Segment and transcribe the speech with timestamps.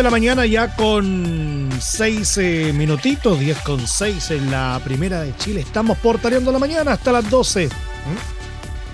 [0.00, 5.20] 10 de la mañana ya con 6 eh, minutitos, 10 con 6 en la primera
[5.20, 5.60] de Chile.
[5.60, 7.68] Estamos portaleando la mañana hasta las 12.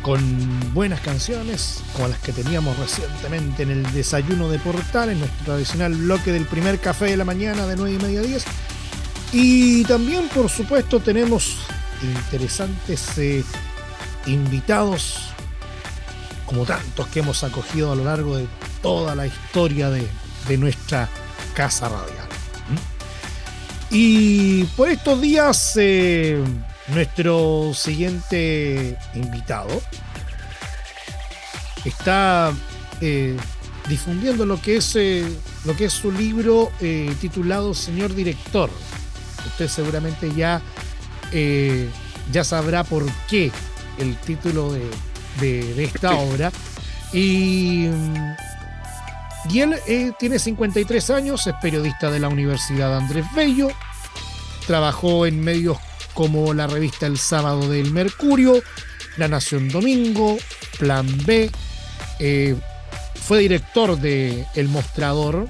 [0.03, 5.45] Con buenas canciones, como las que teníamos recientemente en el desayuno de Portal, en nuestro
[5.45, 8.45] tradicional bloque del primer café de la mañana de 9 y media a 10.
[9.33, 11.59] Y también, por supuesto, tenemos
[12.03, 13.45] interesantes eh,
[14.27, 15.29] invitados,
[16.47, 18.49] como tantos que hemos acogido a lo largo de
[18.83, 20.09] toda la historia de,
[20.49, 21.09] de nuestra
[21.55, 22.27] casa radial.
[23.91, 26.43] Y por estos días, eh,
[26.89, 29.81] nuestro siguiente invitado
[31.85, 32.53] está
[33.01, 33.37] eh,
[33.89, 35.25] difundiendo lo que es, eh,
[35.65, 36.73] lo que es su libro
[37.21, 38.71] titulado Señor Director.
[39.47, 40.61] Usted seguramente ya,
[42.33, 43.53] ya sabrá por qué
[43.99, 44.91] el título de,
[45.41, 46.51] de esta obra.
[47.13, 47.87] Y
[49.51, 53.69] y eh, tiene 53 años, es periodista de la Universidad Andrés Bello,
[54.67, 55.79] trabajó en medios
[56.15, 58.63] como la revista El Sábado del Mercurio,
[59.17, 60.37] La Nación Domingo,
[60.79, 61.51] Plan B,
[62.19, 62.57] eh,
[63.15, 65.49] fue director de El Mostrador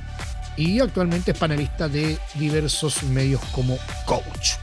[0.56, 4.54] y actualmente es panelista de diversos medios como Coach.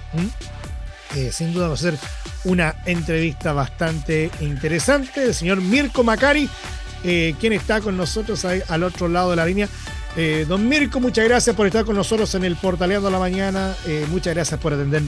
[1.16, 1.98] Eh, sin duda va a ser
[2.44, 5.24] una entrevista bastante interesante.
[5.24, 6.50] El señor Mirko Macari
[7.04, 9.68] eh, quien está con nosotros ahí, al otro lado de la línea.
[10.16, 13.76] Eh, don Mirko, muchas gracias por estar con nosotros en el Portaleando la Mañana.
[13.88, 15.02] Eh, muchas gracias por atender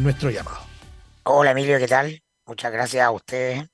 [0.00, 0.58] nuestro llamado.
[1.24, 2.22] Hola Emilio, ¿qué tal?
[2.46, 3.64] Muchas gracias a ustedes.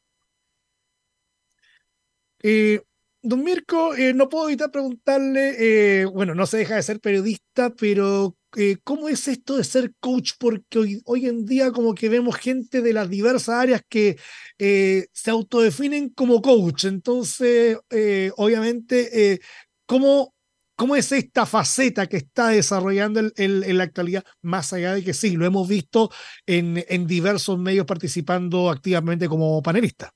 [3.22, 8.37] don Mirko, no puedo evitar preguntarle, bueno, no se deja de ser periodista, pero
[8.84, 10.32] ¿cómo es esto de ser coach?
[10.38, 14.18] Porque hoy, en día como que vemos gente de las diversas áreas que
[14.58, 16.84] eh, se autodefinen como coach.
[16.84, 19.40] Entonces, eh, obviamente, eh,
[19.86, 20.34] ¿cómo,
[20.76, 24.24] ¿cómo, es esta faceta que está desarrollando en la actualidad?
[24.42, 26.10] Más allá de que sí, lo hemos visto
[26.46, 30.12] en, en diversos medios participando activamente como panelista.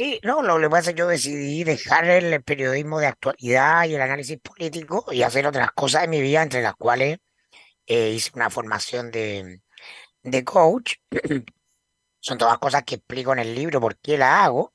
[0.00, 3.96] Sí, no, lo que pasa es que yo decidí dejar el periodismo de actualidad y
[3.96, 7.18] el análisis político y hacer otras cosas en mi vida, entre las cuales
[7.86, 9.60] hice una formación de,
[10.22, 10.94] de coach
[12.20, 14.72] Son todas cosas que explico en el libro por qué la hago.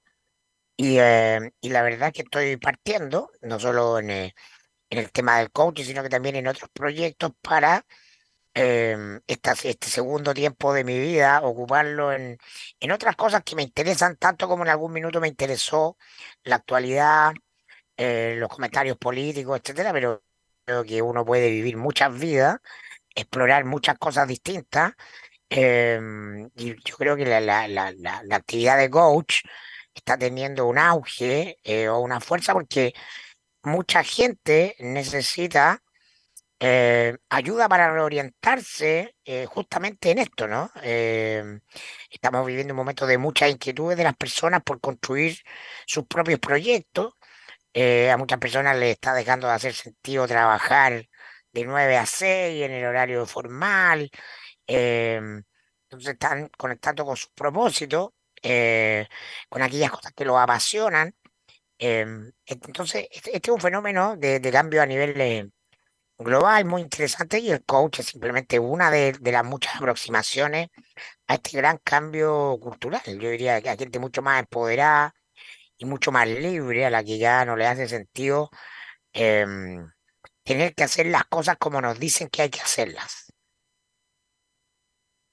[0.78, 4.35] Y, eh, y la verdad es que estoy partiendo, no solo en, eh,
[4.91, 7.84] en, el tema del coaching, sino que también en otros proyectos para
[8.56, 12.38] eh, este segundo tiempo de mi vida, ocuparlo en,
[12.80, 15.98] en otras cosas que me interesan tanto como en algún minuto me interesó
[16.44, 17.34] la actualidad,
[17.98, 20.24] eh, los comentarios políticos, etcétera, pero
[20.66, 22.58] creo que uno puede vivir muchas vidas,
[23.16, 24.94] explorar muchas cosas distintas
[25.50, 29.42] Em, y yo creo que la, la, la, la, actividad de coach
[29.94, 32.94] está teniendo un auge eh, o una fuerza porque
[33.64, 35.84] mucha gente necesita
[36.60, 40.72] eh, ayuda para reorientarse eh, justamente en esto, ¿no?
[40.82, 41.60] Em,
[42.10, 45.38] estamos viviendo un momento de muchas inquietudes de las personas por construir
[45.86, 47.14] sus propios proyectos.
[48.12, 51.08] a muchas personas les está dejando de hacer sentido trabajar
[51.52, 54.10] de 9 a 6 en el horario formal.
[55.90, 58.10] Entonces están conectando con sus propósitos,
[58.42, 59.08] eh,
[59.50, 61.16] con aquellas cosas que los apasionan.
[61.78, 65.50] Entonces, este, este, es un fenómeno de, cambio a nivel eh,
[66.18, 70.70] global muy interesante y el coach es simplemente una de, las muchas aproximaciones
[71.28, 73.02] a este gran cambio cultural.
[73.06, 75.14] Yo diría que hay gente mucho más empoderada
[75.78, 78.50] y mucho más libre a la que ya no le hace sentido
[79.14, 79.90] em,
[80.44, 83.26] tener que hacer las cosas como nos dicen que hay que hacerlas.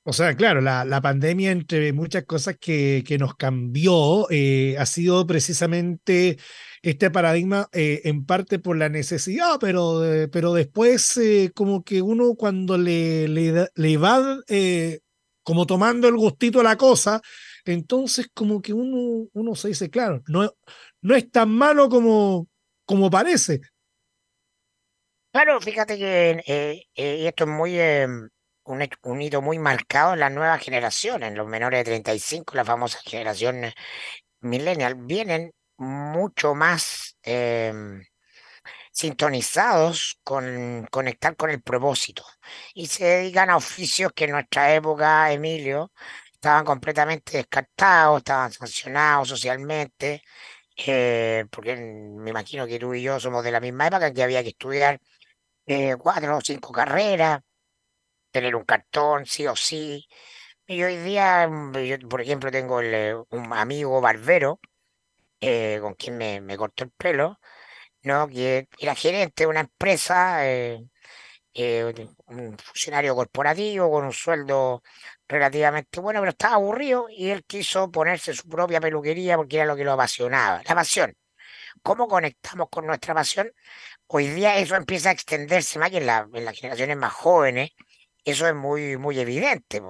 [0.05, 4.85] O sea, claro, la, la, pandemia, entre muchas cosas que, que nos cambió, eh, ha
[4.85, 6.39] sido precisamente
[6.83, 11.19] este paradigma eh, en parte por la necesidad, pero, eh, pero después
[11.55, 14.39] como que uno cuando le, le, le va
[15.45, 17.21] como tomando el gustito a la cosa,
[17.65, 20.53] entonces como que uno, uno se dice, claro, no,
[21.01, 22.49] no es tan malo como,
[22.85, 23.61] como parece.
[25.33, 28.29] Claro, fíjate que esto es muy em,
[28.65, 32.99] un, hito muy marcado en las nuevas generaciones, en los menores de 35, la famosa
[33.05, 33.73] generación
[34.41, 35.53] millennial, vienen
[35.83, 38.03] mucho más em,
[38.93, 42.25] sintonizados con conectar con el propósito
[42.75, 45.93] y se dedican a oficios que en nuestra época, Emilio,
[46.33, 50.23] estaban completamente descartados, estaban sancionados socialmente,
[50.87, 54.43] eh, porque me imagino que tú y yo somos de la misma época que había
[54.43, 55.01] que estudiar
[55.67, 57.41] eh, cuatro o cinco carreras,
[58.31, 60.07] tener un cartón, sí o sí.
[60.67, 61.49] Y hoy día,
[61.85, 64.61] yo, por ejemplo, tengo eh, un amigo barbero
[65.43, 67.41] eh, con quien me, cortó el pelo
[68.03, 68.29] ¿no?
[68.29, 70.85] Que era gerente de una empresa, eh,
[71.55, 71.95] eh,
[72.29, 74.83] un funcionario corporativo con un sueldo
[75.29, 79.77] relativamente bueno, pero estaba aburrido y él quiso ponerse su propia peluquería porque era lo
[79.77, 80.63] que lo apasionaba.
[80.67, 81.15] La pasión.
[81.83, 83.53] ¿Cómo conectamos con nuestra pasión?
[84.09, 87.71] Hoy día eso empieza a extenderse más que en, la- las generaciones más jóvenes.
[88.25, 89.83] Eso es muy, muy evidente.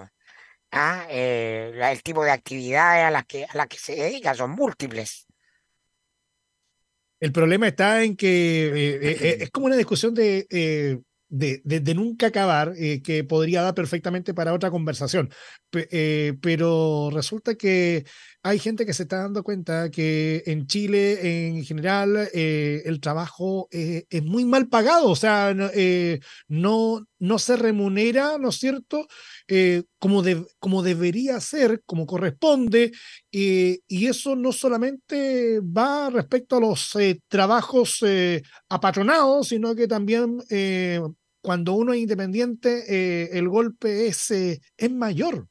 [0.73, 5.27] Ah, el tipo de actividades a las que, a las que se dedica son múltiples.
[7.23, 10.99] El problema está en que eh, eh, eh, es como una discusión de, eh,
[11.29, 15.31] de, de- de nunca acabar, eh, que podría dar perfectamente para otra conversación.
[15.71, 18.05] Pe- eh, pero resulta que
[18.44, 23.69] hay gente que se está dando cuenta que en Chile, en general, eh, el trabajo
[23.71, 26.19] eh, es muy mal pagado, o sea, no, eh,
[26.49, 27.06] no,
[27.39, 29.06] se remunera, ¿no es cierto?
[29.99, 32.93] Como, de- como debería ser, como corresponde.
[33.31, 36.93] Y eso no solamente va respecto a los
[37.29, 38.05] trabajos
[38.69, 40.39] apatronados, sino que también
[41.41, 45.47] cuando uno es independiente, el golpe es, es mayor.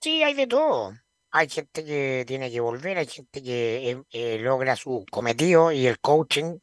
[0.00, 0.92] Sí, hay de todo.
[1.30, 5.86] Hay gente que tiene que volver, hay gente que eh, eh, logra su cometido y
[5.86, 6.58] el coaching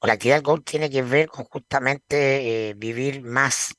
[0.00, 3.74] o la actividad del tiene que ver con justamente eh, vivir más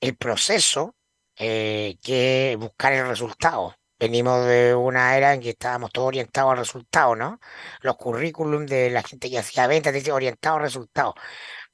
[0.00, 0.96] el proceso
[1.36, 3.74] eh, que buscar el resultado.
[3.98, 7.40] Venimos de una era en que estábamos todos orientados al resultado, ¿no?
[7.82, 11.14] Los currículum de la gente que hacía ventas dicen orientado al resultado.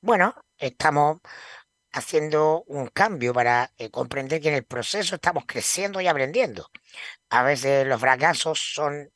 [0.01, 1.19] Bueno, estamos
[1.97, 6.69] haciendo un cambio para eh, comprender que en el proceso estamos creciendo y aprendiendo.
[7.31, 9.11] A veces los fracasos son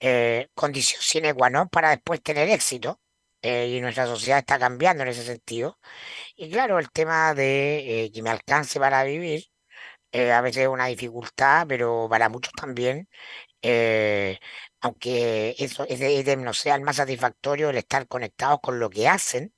[0.00, 3.00] eh, condición sine qua non para después tener éxito.
[3.42, 5.78] eh, y nuestra sociedad está cambiando en ese sentido.
[6.36, 9.44] Y claro, el tema de eh, que me alcance para vivir,
[10.12, 13.08] a veces es una dificultad, pero para muchos también,
[14.80, 18.78] aunque eso es de, es de no sea el más satisfactorio el estar conectados con
[18.80, 19.54] lo que hacen,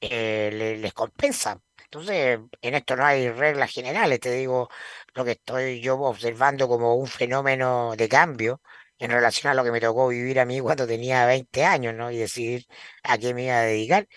[0.00, 1.62] le- les compensa.
[1.86, 4.68] Entonces, en esto no hay reglas generales, te digo
[5.14, 8.60] lo que estoy yo observando como un fenómeno de cambio
[8.98, 12.10] en relación a lo que me tocó vivir a mí cuando tenía 20 años, ¿no?
[12.10, 12.66] Y decidir
[13.02, 14.08] a qué me iba a dedicar.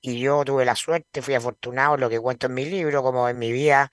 [0.00, 3.28] Y yo tuve la suerte, fui afortunado en lo que cuento en mi libro, como
[3.28, 3.90] en mi vida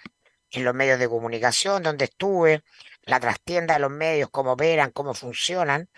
[0.52, 2.64] en los medios de comunicación, donde estuve,
[3.04, 5.90] la trastienda de los medios, cómo operan, cómo funcionan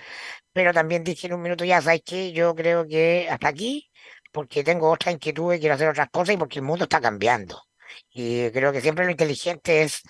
[0.53, 2.31] pero también dije en un minuto ya, ¿sabes qué?
[2.33, 3.88] Yo creo que hasta aquí,
[4.31, 7.63] porque tengo otras inquietudes, quiero hacer otras cosas y porque el mundo está cambiando.
[8.11, 10.01] Y creo que siempre lo inteligente es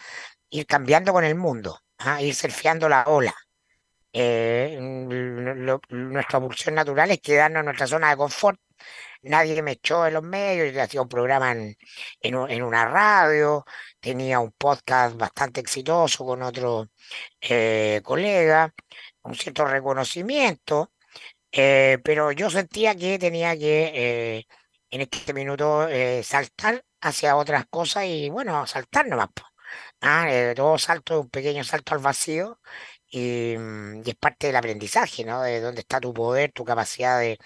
[0.49, 1.79] ir cambiando con el mundo.
[2.21, 3.33] Ir surfeando la ola.
[4.13, 8.59] Eh, lo- nuestra pulsión natural es quedarnos en nuestra zona de confort.
[9.23, 11.75] Nadie me echó en los medios, yo hacía un programa en,
[12.21, 13.65] en una radio,
[13.99, 16.87] tenía un podcast bastante exitoso con otro
[17.41, 18.73] eh, colega,
[19.23, 20.91] un cierto reconocimiento
[21.51, 23.91] eh, pero yo sentía que tenía que
[24.39, 24.45] eh,
[24.91, 29.29] en este minuto eh, saltar hacia otras cosas y bueno, saltar nomás.
[30.01, 32.59] Ah, eh, todo salto un pequeño salto al vacío
[33.09, 35.41] y, mm, y es parte del aprendizaje, ¿no?
[35.43, 37.37] De dónde está tu poder, tu capacidad de,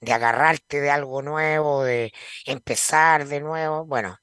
[0.00, 2.12] de agarrarte de algo nuevo, de
[2.46, 3.84] empezar de nuevo.
[3.86, 4.18] Bueno,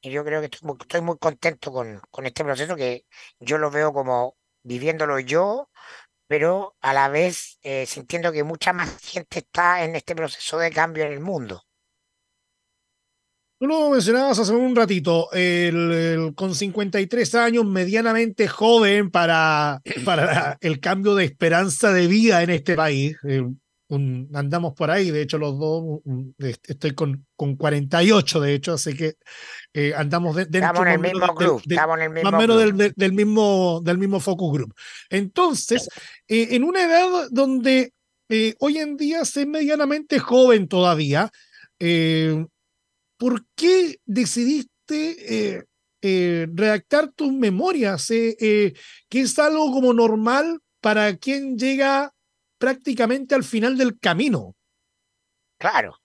[0.00, 3.04] y yo creo que estoy muy, estoy muy contento con, con este proceso que
[3.38, 5.70] yo lo veo como viviéndolo yo
[6.30, 10.70] pero a la vez eh, sintiendo que mucha más gente está en este proceso de
[10.72, 11.64] cambio en el mundo.
[13.58, 20.56] Tú lo mencionabas hace un ratito, el, el- con 53 años, medianamente joven para, para
[20.62, 23.16] el cambio de esperanza de vida en este país.
[23.28, 23.42] Eh,
[23.90, 28.72] un- andamos por ahí, de hecho los dos, un- estoy con, con 48 de hecho,
[28.72, 29.14] así que
[29.74, 31.36] eh, andamos de- dentro Estamos en el mismo del-
[31.74, 34.74] estamos en el más o menos del, del- del mismo, del mismo focus group.
[35.10, 35.88] Entonces,
[36.28, 37.92] eh, en una edad donde
[38.28, 41.30] eh, hoy en día se es medianamente joven todavía,
[41.80, 42.46] eh,
[43.18, 45.66] ¿por qué decidiste
[46.54, 48.06] redactar tus memorias?
[49.08, 52.12] que es algo como normal para quien llega
[52.60, 54.54] prácticamente al final del camino.
[55.58, 55.98] Claro,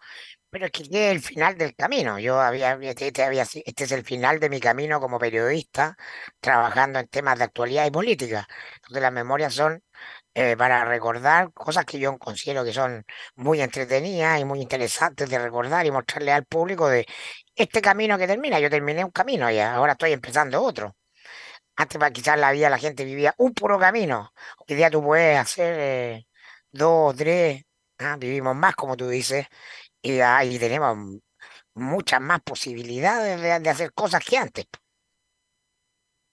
[0.50, 2.20] pero es que este es el final del camino.
[2.20, 5.98] Yo había, este, este este es el final de mi camino como periodista,
[6.40, 8.48] trabajando en temas de actualidad y política.
[8.76, 9.84] Entonces las memorias son
[10.34, 15.40] eh, para recordar cosas que yo considero que son muy entretenidas y muy interesantes de
[15.40, 17.06] recordar y mostrarle al público de
[17.56, 18.60] este camino que termina.
[18.60, 20.96] Yo terminé un camino ya, ahora estoy empezando otro.
[21.78, 24.34] Antes quizás la vida la gente vivía un puro camino.
[24.68, 26.28] Hoy día tú puedes hacer eh,
[26.76, 27.64] dos, tres,
[28.00, 29.48] ah, vivimos más como tú dices,
[30.02, 31.20] y ahí tenemos
[31.74, 34.66] muchas más posibilidades de, hacer cosas que antes.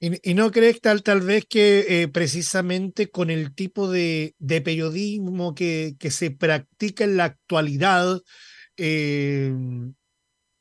[0.01, 5.55] ¿Y, no crees tal, tal vez que eh, precisamente con el tipo de, de periodismo
[5.55, 8.21] que, que, se practica en la actualidad,
[8.77, 9.55] eh,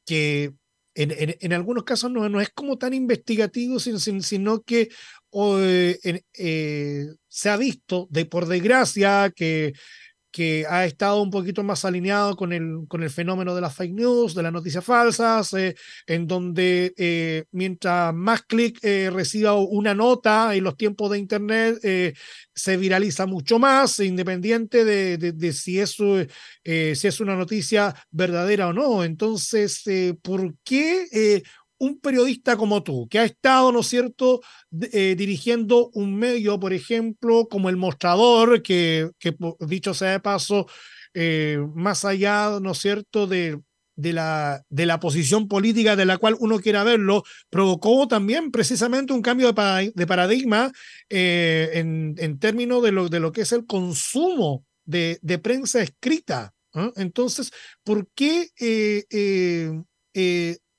[0.05, 0.53] que
[0.95, 4.89] en, en, algunos casos no, no, es como tan investigativo, sino, sino que
[5.33, 9.73] eh, se ha visto, de por desgracia, que
[10.31, 13.93] que ha estado un poquito más alineado con el, con el fenómeno de las fake
[13.93, 15.75] news, de las noticias falsas, eh,
[16.07, 21.79] en donde eh, mientras más clic eh, reciba una nota en los tiempos de Internet,
[22.53, 26.17] se viraliza mucho más, independiente de, de, si, eso,
[26.63, 29.03] si es una noticia verdadera o no.
[29.03, 29.83] Entonces,
[30.21, 31.43] ¿por qué
[31.81, 34.41] un periodista como tú, que ha estado, ¿no es cierto?,
[34.93, 39.09] eh, dirigiendo un medio, por ejemplo, como El Mostrador, que,
[39.59, 40.67] dicho sea de paso,
[41.15, 43.59] eh, más allá, ¿no es cierto?, de,
[43.95, 49.13] de, la, de la posición política de la cual uno quiera verlo, provocó también precisamente
[49.13, 50.71] un cambio de, paradigma
[51.09, 55.81] eh, en, en, términos de lo, de lo que es el consumo de, de prensa
[55.81, 56.53] escrita.
[56.95, 57.51] Entonces,
[57.83, 58.49] ¿por qué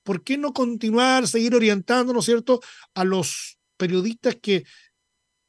[0.03, 2.61] ¿por qué no continuar, seguir orientando, ¿no es cierto?,
[2.95, 4.65] a los periodistas que,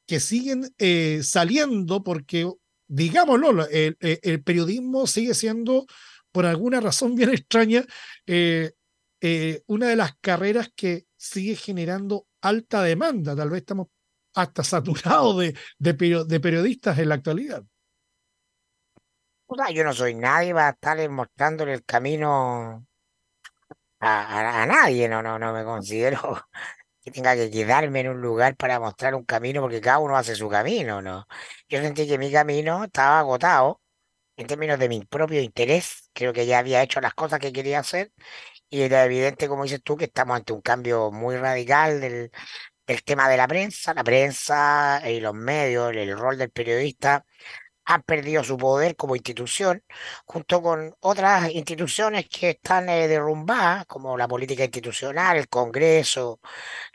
[0.08, 2.50] que siguen eh, saliendo, porque,
[2.88, 5.86] digámoslo, el, el, periodismo sigue siendo,
[6.32, 7.86] por alguna razón bien extraña,
[8.26, 8.74] eh,
[9.22, 13.36] eh, una de las carreras que sigue generando alta demanda.
[13.36, 13.88] Tal vez estamos
[14.36, 17.64] hasta saturados de, de, de periodistas en la actualidad.
[19.72, 22.86] Yo no soy nadie para estar mostrándole el camino
[24.06, 26.20] a, a, nadie, no, no, no me considero
[27.04, 30.36] que tenga que quedarme en un lugar para mostrar un camino, porque cada uno hace
[30.36, 31.28] su camino, ¿no?
[31.70, 33.82] Yo sentí que mi camino estaba agotado
[34.38, 37.80] en términos de mi propio interés, creo que ya había hecho las cosas que quería
[37.80, 38.12] hacer,
[38.70, 42.32] y era evidente, como dices tú, que estamos ante un cambio muy radical del,
[42.88, 47.26] del tema de la prensa, la prensa y los medios, el rol del periodista
[47.86, 49.84] han perdido su poder como institución,
[50.26, 56.40] junto con otras instituciones que están eh, derrumbadas, como la política institucional, el Congreso,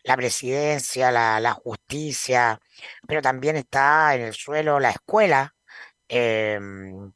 [0.04, 2.60] la presidencia, la, justicia,
[3.06, 5.54] pero también está en el suelo la escuela,
[6.08, 7.12] em,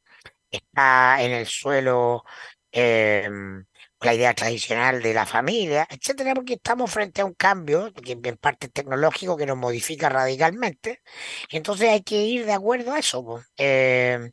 [0.51, 2.23] está en el suelo
[2.71, 3.65] em,
[4.03, 8.37] la idea tradicional de la familia, etcétera, porque estamos frente a un cambio, que en
[8.37, 11.01] parte tecnológico, que nos modifica radicalmente.
[11.49, 14.31] Entonces hay que ir de acuerdo a eso, eh,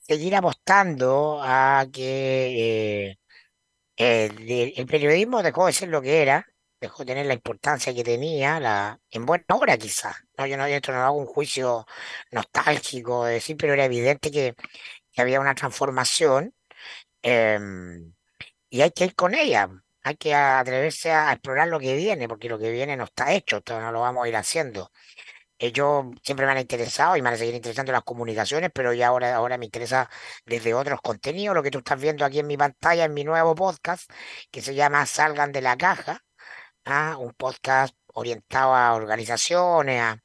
[0.00, 3.18] seguir apostando a que
[3.96, 6.46] eh, el, periodismo dejó de ser lo que era,
[6.80, 10.16] dejó de tener la importancia que tenía, en buena hora quizás.
[10.38, 11.86] No, yo no, esto no hago un juicio
[12.30, 14.54] nostálgico de decir, pero era evidente que,
[15.16, 16.54] había una transformación.
[17.22, 17.58] Eh,
[18.72, 19.68] y hay que ir con ella.
[20.02, 23.58] Hay que atreverse a explorar lo que viene, porque lo que viene no está hecho,
[23.58, 24.90] esto no lo vamos a ir haciendo.
[25.58, 28.92] Eh, yo siempre me han interesado y me van a seguir interesando las comunicaciones, pero
[28.94, 30.10] ya ahora, ahora me interesa
[30.46, 33.54] desde otros contenidos, lo que tú estás viendo aquí en mi pantalla, en mi nuevo
[33.54, 34.10] podcast,
[34.50, 36.24] que se llama Salgan de la Caja,
[36.86, 37.16] ¿ah?
[37.18, 40.20] un podcast orientado a organizaciones, a,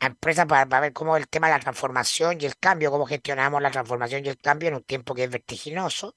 [0.00, 3.62] empresas para, para, ver cómo el tema de la transformación y el cambio, cómo gestionamos
[3.62, 6.16] la transformación y el cambio en un tiempo que es vertiginoso.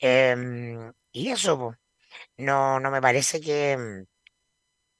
[0.00, 1.74] Em, y eso,
[2.38, 4.06] no, no me parece que, mm,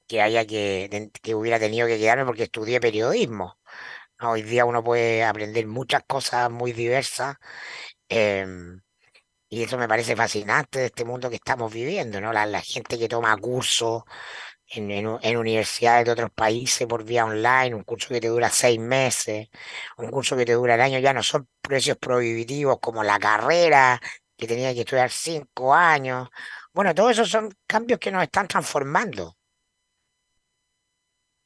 [0.07, 3.59] que haya que, que hubiera tenido que quedarme porque estudié periodismo.
[4.21, 7.37] Hoy día uno puede aprender muchas cosas muy diversas.
[8.09, 8.81] Em,
[9.51, 12.33] y eso me parece fascinante de este mundo que estamos viviendo, ¿no?
[12.33, 14.05] La, la gente que toma cursos
[14.69, 18.79] en, en, universidades de otros países por vía online, un curso que te dura seis
[18.81, 19.49] meses,
[19.99, 24.01] un curso que te dura el año, ya no son precios prohibitivos como la carrera
[24.39, 26.29] que tenía que estudiar cinco años.
[26.73, 29.37] Bueno, todos esos son cambios que nos están transformando.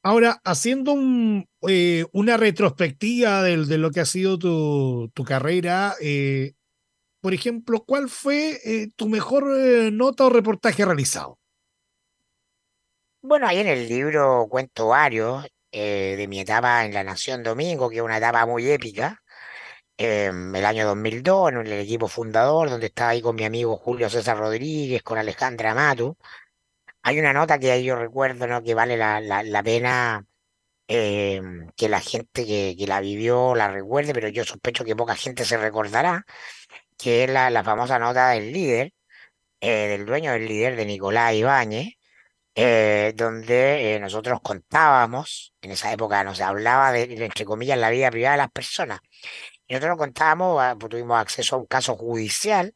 [0.03, 5.95] Ahora, haciendo un, eh, una retrospectiva de, de, lo que ha sido tu, tu carrera,
[6.01, 6.53] eh,
[7.23, 11.39] por ejemplo, ¿cuál fue eh, tu mejor eh, nota o reportaje realizado?
[13.21, 17.89] Bueno, ahí en el libro cuento varios eh, de mi etapa en La Nación Domingo,
[17.89, 19.22] que es una etapa muy épica,
[19.97, 24.09] em, el año 2002, en el equipo fundador, donde estaba ahí con mi amigo Julio
[24.09, 26.17] César Rodríguez, con Alejandra Matu.
[27.01, 28.63] Hay una nota que yo recuerdo, ¿no?
[28.63, 30.25] que vale la, la, la pena
[30.87, 35.15] em, que la gente que, que, la vivió la recuerde, pero yo sospecho que poca
[35.15, 36.25] gente se recordará,
[36.97, 38.93] que es la, la famosa nota del líder,
[39.61, 41.95] eh, del dueño del líder de Nicolás Ibáñez,
[42.55, 48.11] eh, donde eh, nosotros contábamos, en esa época nos hablaba de, entre comillas, la vida
[48.11, 48.99] privada de las personas.
[49.67, 52.75] Y nosotros contábamos, ah, pues, tuvimos acceso a un caso judicial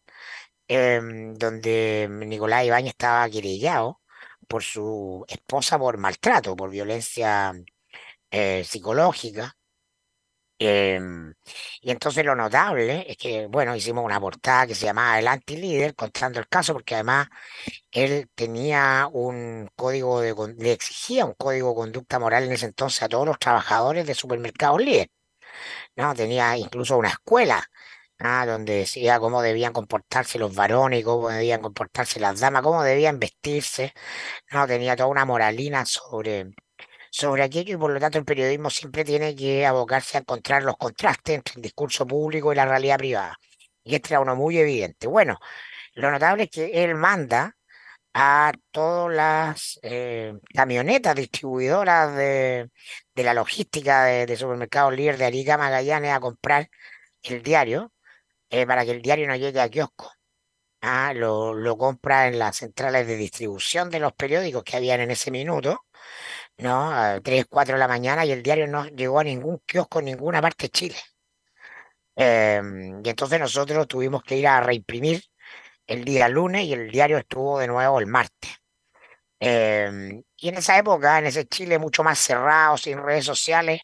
[0.68, 4.02] em, donde Nicolás Ibáñez estaba querellado
[4.48, 7.54] por su esposa por maltrato, por violencia
[8.32, 9.56] eh, psicológica.
[10.60, 11.34] Em,
[11.82, 15.94] y entonces lo notable es que, bueno, hicimos una portada que se llamaba El Anti-Líder,
[15.96, 17.28] contando el caso, porque además
[17.92, 23.04] él tenía un código de, le exigía un código de conducta moral en ese entonces
[23.04, 25.10] a todos los trabajadores de supermercados líder.
[25.98, 26.16] ¿No?
[26.16, 27.64] Tenía incluso una escuela,
[28.20, 28.46] ¿ah?
[28.46, 33.94] donde decía cómo debían comportarse los varones, cómo debían comportarse las damas, cómo debían vestirse,
[34.52, 34.68] ¿no?
[34.68, 36.54] Tenía toda una moralina sobre
[37.12, 40.78] sobre aquello y por lo tanto el periodismo siempre tiene que abocarse a encontrar los
[40.78, 43.38] contrastes entre el discurso público y la realidad privada.
[43.84, 45.08] Y este era uno muy evidente.
[45.08, 45.40] Bueno,
[45.96, 47.57] lo notable es que él manda
[48.20, 52.72] a todas las eh, camionetas distribuidoras de,
[53.16, 56.70] la logística de, supermercados líder de Arica Magallanes a comprar
[57.24, 57.94] el diario
[58.50, 60.12] eh, para que el diario no llegue a kiosco.
[60.82, 65.12] Ah, lo, lo compra en las centrales de distribución de los periódicos que habían en
[65.12, 65.86] ese minuto
[66.58, 66.92] ¿no?
[66.92, 70.06] A 3, 4 de la mañana y el diario no llegó a ningún kiosco en
[70.06, 70.96] ninguna parte de Chile.
[72.16, 75.22] Em, y entonces nosotros tuvimos que ir a reimprimir
[75.88, 78.52] el día lunes y el diario estuvo de nuevo el martes.
[79.40, 83.82] Em, y en esa época, en ese Chile mucho más cerrado, sin redes sociales,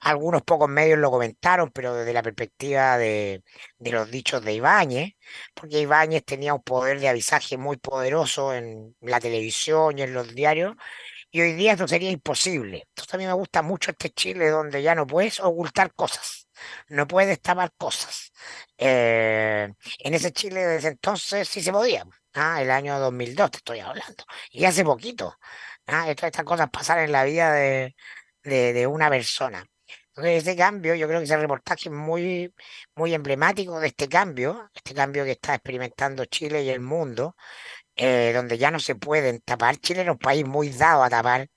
[0.00, 3.44] algunos pocos medios lo comentaron, pero desde la perspectiva de,
[3.78, 5.12] de los dichos de Ibáñez,
[5.54, 10.34] porque Ibáñez tenía un poder de avisaje muy poderoso en la televisión y en los
[10.34, 10.74] diarios,
[11.30, 12.84] y hoy día esto sería imposible.
[12.88, 16.48] Entonces a mí me gusta mucho este Chile donde ya no puedes ocultar cosas,
[16.88, 18.32] no puedes tapar cosas.
[18.78, 22.04] Eh, en ese Chile desde entonces sí se podía.
[22.34, 22.62] ¿ah?
[22.62, 24.24] El año 2002 te estoy hablando.
[24.50, 25.36] Y hace poquito.
[25.86, 26.10] ¿ah?
[26.10, 27.94] Estas cosas pasaron en la vida de,
[28.42, 29.64] de, una persona.
[30.08, 32.52] Entonces, ese cambio, yo creo que ese reportaje es muy,
[32.96, 37.36] muy emblemático de este cambio, este cambio que está experimentando Chile y el mundo,
[37.96, 39.76] eh, donde ya no se pueden tapar.
[39.78, 41.48] Chile era un país muy dado a tapar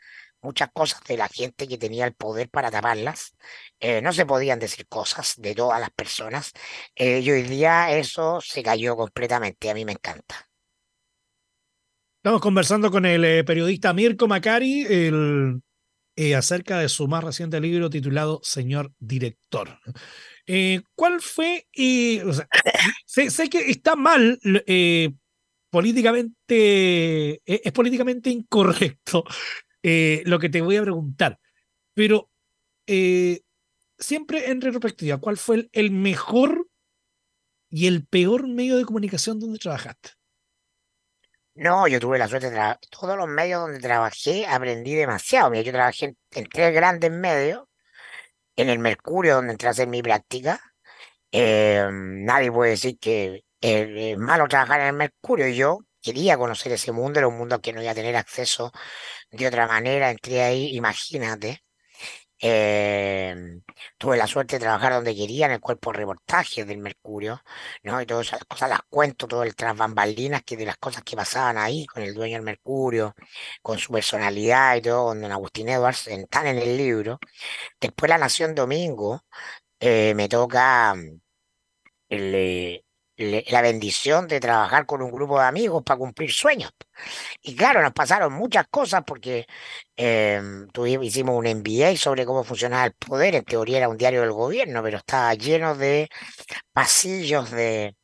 [0.44, 3.36] muchas cosas de la gente que tenía el poder para taparlas.
[3.80, 6.52] Eh, no se podían decir cosas de todas las personas.
[6.96, 9.70] Eh, y hoy día eso se cayó completamente.
[9.70, 10.48] A mí me encanta.
[12.18, 15.62] Estamos conversando con el periodista Mirko Macari el,
[16.36, 19.80] acerca de su más reciente libro titulado Señor Director.
[20.96, 21.68] ¿Cuál fue?
[23.06, 24.40] sé, sé, que está mal
[25.70, 29.26] políticamente, es, políticamente incorrecto
[29.84, 31.40] eh, lo que te voy a preguntar,
[31.94, 32.30] pero
[32.88, 33.42] eh,
[34.00, 36.68] siempre en retrospectiva, ¿cuál fue el, mejor
[37.70, 40.12] y el peor medio de comunicación donde trabajaste?
[41.56, 45.54] No, yo tuve la suerte de todos los medios donde trabajé, aprendí demasiado.
[45.54, 47.66] Yo trabajé en, tres grandes medios,
[48.56, 50.60] en el Mercurio, donde entré a mi práctica.
[51.32, 55.48] Eh, nadie puede decir que es malo trabajar en el Mercurio.
[55.50, 58.72] Yo quería conocer ese mundo, era un mundo que no iba a tener acceso
[59.32, 60.12] de otra manera.
[60.12, 61.64] Entré ahí, imagínate.
[62.46, 63.62] Em,
[63.98, 67.42] tuve la suerte de trabajar donde quería, en el cuerpo de reportajes del Mercurio,
[67.84, 68.02] ¿no?
[68.02, 71.16] Y todas esas cosas las cuento, todo el tras bambalinas que de las cosas que
[71.16, 73.16] pasaban ahí con el dueño del Mercurio,
[73.62, 77.18] con su personalidad y todo, con don Agustín Edwards, están en el libro.
[77.80, 79.22] Después La Nación Domingo,
[79.80, 81.22] eh, me toca mm,
[82.10, 82.84] el,
[83.18, 86.72] la bendición de trabajar con un grupo de amigos para cumplir sueños.
[87.42, 89.46] Y claro, nos pasaron muchas cosas porque
[89.96, 93.36] eh, tuvimos, hicimos un MBA sobre cómo funcionaba el poder.
[93.36, 96.10] En teoría era un diario del gobierno, pero estaba lleno de
[96.74, 97.96] pasillos de,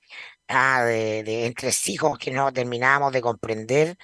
[0.48, 1.54] ah, de,
[2.20, 3.98] que no terminábamos de comprender.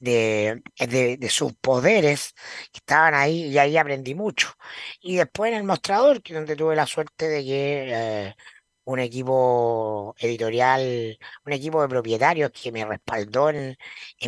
[0.00, 2.32] De, de, sus poderes
[2.72, 4.52] que estaban ahí y ahí aprendí mucho.
[5.00, 8.34] Y después en el mostrador, que donde tuve la suerte de que eh,
[8.88, 13.76] un equipo editorial, un equipo de propietarios que me respaldó en,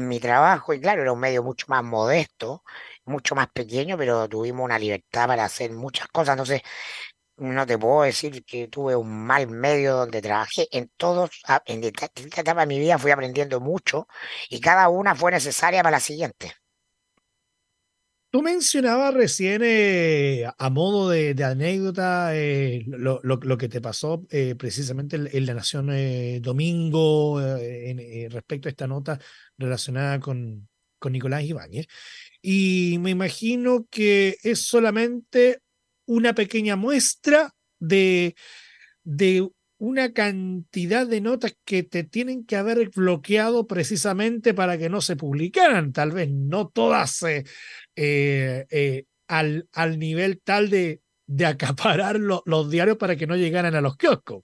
[0.08, 0.74] mi trabajo.
[0.74, 2.62] Y claro, era un medio mucho más modesto,
[3.04, 6.34] mucho más pequeño, pero tuvimos una libertad para hacer muchas cosas.
[6.34, 6.62] Entonces,
[7.38, 10.68] no te puedo decir que tuve un mal medio donde trabajé.
[10.72, 11.30] En todos,
[11.66, 12.06] en esta
[12.42, 14.08] etapa de mi vida fui aprendiendo mucho
[14.50, 16.59] y cada una fue necesaria para la siguiente.
[18.30, 25.16] Tú mencionabas recién, eh, a modo de, anécdota, eh, lo, que te pasó eh, precisamente
[25.16, 25.90] en, La Nación
[26.40, 27.40] domingo
[28.30, 29.18] respecto a esta nota
[29.58, 30.68] relacionada con,
[31.00, 31.88] con Nicolás Ibáñez.
[32.40, 35.58] Y me imagino que es solamente
[36.06, 38.36] una pequeña muestra de,
[39.02, 45.00] de una cantidad de notas que te tienen que haber bloqueado precisamente para que no
[45.00, 45.94] se publicaran.
[45.94, 47.44] Tal vez no todas eh,
[48.02, 53.80] eh, al, al nivel tal de, de acaparar los diarios para que no llegaran a
[53.80, 54.42] los kioscos.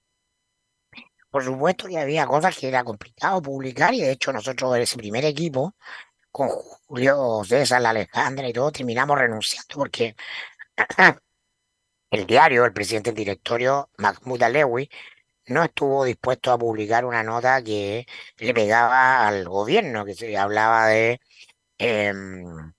[1.31, 5.25] Por supuesto que había cosas que era complicado publicar y de hecho nosotros ese primer
[5.25, 5.75] equipo
[6.31, 10.17] con Julio César, Alejandra y todo, terminamos renunciando porque
[12.11, 14.89] el diario, el presidente del directorio, Mahmoud Alewi,
[15.47, 18.07] no estuvo dispuesto a publicar una nota que
[18.39, 21.21] le pegaba al gobierno, que se hablaba de
[21.79, 22.73] em,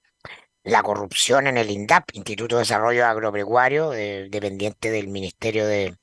[0.67, 5.95] la corrupción en el INDAP, Instituto de Desarrollo Agropecuario, dependiente del Ministerio de,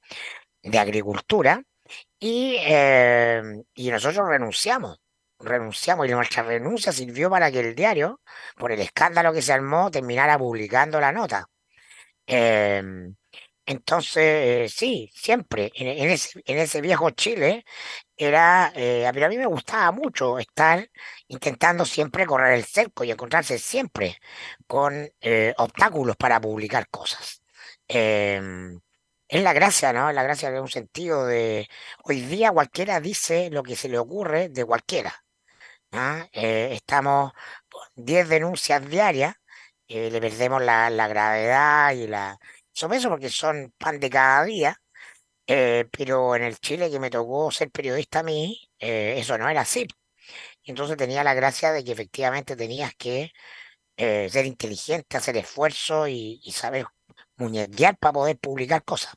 [0.79, 1.63] Agricultura,
[2.19, 4.99] y, em, y nosotros renunciamos
[5.39, 8.21] renunciamos y nuestra renuncia sirvió para que el diario,
[8.57, 11.47] por el escándalo que se armó, terminara publicando la nota.
[12.27, 13.15] Em,
[13.67, 17.65] entonces, sí, siempre, en, ese, en ese viejo Chile,
[18.17, 20.89] era, eh, pero a mí me gustaba mucho estar
[21.29, 24.19] intentando siempre correr el cerco y encontrarse siempre
[24.67, 27.43] con eh, obstáculos para publicar cosas.
[27.89, 28.81] Em,
[29.29, 30.09] es la gracia, ¿no?
[30.09, 31.69] Es la gracia de un sentido de
[32.05, 35.25] hoy día cualquiera dice lo que se le ocurre de cualquiera.
[35.93, 36.29] ¿ah?
[36.33, 37.33] Eh, estamos
[37.97, 39.37] 10 denuncias diarias,
[39.89, 42.39] eh, le perdemos la, gravedad y la
[42.75, 44.81] eso porque son pan de cada día,
[45.47, 49.63] eh, pero en el Chile que me tocó ser periodista a mí, eso no era
[49.63, 49.87] así.
[50.65, 53.33] Entonces tenía la gracia de que efectivamente tenías que
[53.97, 56.87] ser inteligente, hacer esfuerzo y, saber
[57.37, 59.15] muñequear para poder publicar cosas.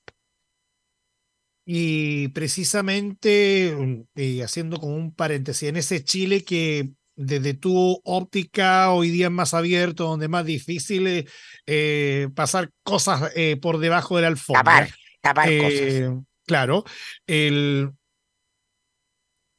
[1.65, 9.09] Y precisamente, mm, haciendo como un paréntesis, en ese Chile que desde tu óptica hoy
[9.09, 11.27] día es más abierto, donde es más difícil
[11.65, 14.63] eh, pasar cosas eh, por debajo de la alfombra.
[14.63, 14.89] Tapar,
[15.33, 15.71] cosas.
[15.71, 16.11] Eh,
[16.45, 16.83] claro.
[17.25, 17.91] El,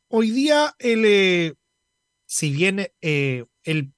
[0.09, 1.57] hoy día, el,
[2.27, 3.93] si bien el,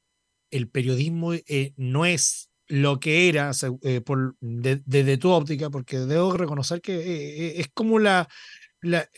[0.51, 1.33] el periodismo
[1.77, 3.51] no es lo que era
[3.83, 4.01] eh,
[4.41, 8.29] desde tu óptica, porque debo reconocer que eh, eh, es como la,
[8.81, 9.09] la,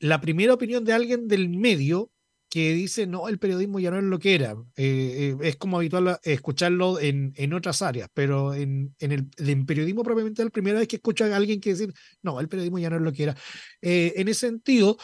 [0.00, 2.10] la, primera opinión de alguien del medio
[2.50, 4.56] que dice, no, el periodismo ya no es lo que era.
[4.76, 10.42] es como habitual escucharlo en, en otras áreas, pero en, en el en periodismo propiamente
[10.42, 12.96] es la primera vez que escucho a alguien que decir, no, el periodismo ya no
[12.96, 13.36] es lo que era.
[13.80, 14.98] en ese sentido,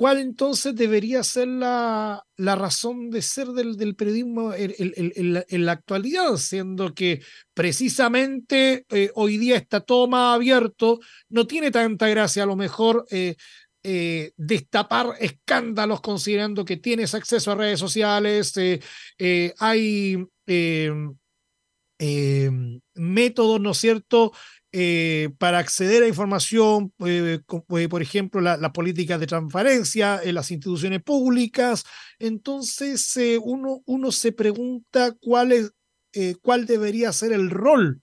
[0.00, 6.36] ¿Cuál entonces debería ser la, la razón de ser del, del periodismo en, la, actualidad,
[6.36, 7.20] siendo que
[7.52, 13.04] precisamente eh, hoy día está todo más abierto, no tiene tanta gracia a lo mejor
[13.10, 13.34] eh,
[13.82, 18.52] eh, destapar escándalos considerando que tienes acceso a redes sociales,
[19.58, 20.24] hay
[22.94, 24.32] métodos, ¿no es cierto?,
[24.72, 27.40] eh, para acceder a información, eh,
[27.76, 31.82] eh, por ejemplo, las la políticas de transparencia en las instituciones públicas.
[32.20, 35.72] Entonces, uno, uno se pregunta cuál,
[36.40, 38.00] cuál debería ser el rol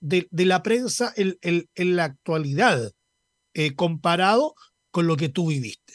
[0.00, 2.92] de, la prensa en, en la actualidad,
[3.76, 4.54] comparado
[4.92, 5.94] con lo que tú viviste.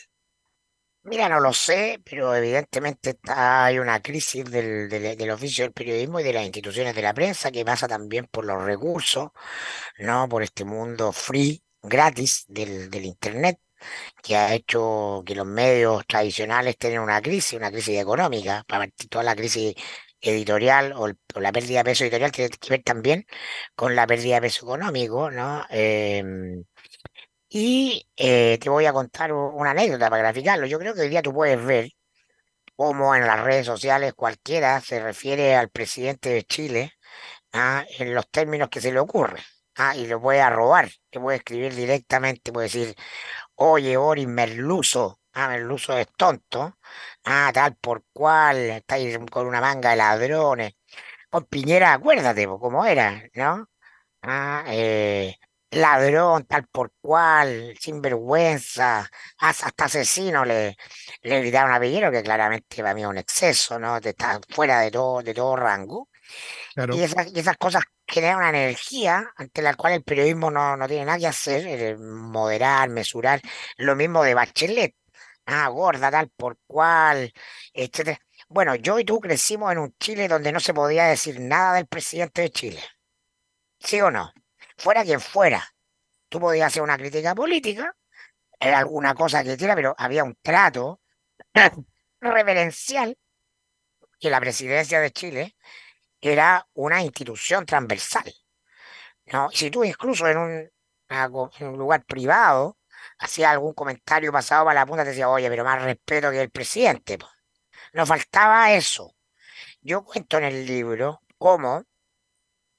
[1.04, 6.20] Mira, no lo sé, pero evidentemente está, hay una crisis del, del, oficio del periodismo
[6.20, 9.30] y de las instituciones de la prensa que pasa también por los recursos,
[10.00, 10.28] ¿no?
[10.28, 13.60] Por este mundo free, gratis del, del Internet,
[14.24, 19.24] que ha hecho que los medios tradicionales tengan una crisis, una crisis económica, para toda
[19.24, 19.76] la crisis
[20.22, 21.08] editorial o,
[21.40, 23.26] la pérdida de peso editorial tiene que ver también
[23.76, 25.66] con la pérdida de peso económico, ¿no?
[25.70, 26.64] Em,
[27.50, 30.68] y eh, te voy a contar una anécdota para graficarlo.
[30.68, 31.92] Yo creo que hoy día tú puedes ver
[32.76, 36.94] cómo en las redes sociales cualquiera se refiere al presidente de Chile
[37.54, 37.86] ¿ah?
[38.00, 39.42] en los términos que se le ocurre.
[39.76, 39.96] ¿ah?
[39.96, 42.96] Y lo puede robar, te puede escribir directamente, puede decir,
[43.56, 46.78] oye, Boris Merluzo, ah, es tonto,
[47.26, 50.74] ah, tal por cual, está ahí con una manga de ladrones.
[51.30, 53.70] Con Piñera, acuérdate, cómo era, ¿no?
[54.22, 55.36] Ah, eh,
[55.82, 59.10] ladrón, tal por cual, sinvergüenza,
[59.40, 60.78] hasta asesino le,
[61.22, 63.98] le gritaron a Piñero, que claramente para mí es un exceso, ¿no?
[63.98, 66.10] Está fuera de todo, de todo rango.
[66.94, 70.88] Y, esas, y esas cosas crean una energía ante la cual el periodismo no, no
[70.88, 73.42] tiene nada que hacer, moderar, mesurar,
[73.78, 74.96] lo mismo de Bachelet,
[75.46, 77.34] ah, gorda, tal por cual,
[77.74, 78.20] etcétera.
[78.50, 81.88] Bueno, yo y tú crecimos en un Chile donde no se podía decir nada del
[81.88, 82.82] presidente de Chile.
[83.80, 84.32] ¿Sí o no?
[84.78, 85.64] Fuera quien fuera.
[86.30, 87.96] Tú podías hacer una crítica política,
[88.60, 91.02] era alguna cosa que quiera, pero había un trato
[92.22, 93.18] reverencial
[94.20, 95.56] que la presidencia de Chile
[96.20, 98.34] era una institución transversal.
[99.26, 99.50] ¿no?
[99.52, 100.72] Si tú incluso en un,
[101.10, 102.78] en un lugar privado
[103.20, 106.50] hacías algún comentario pasado para la punta, te decía, oye, pero más respeto que el
[106.50, 107.18] presidente.
[107.94, 109.16] No faltaba eso.
[109.82, 111.84] Yo cuento en el libro cómo,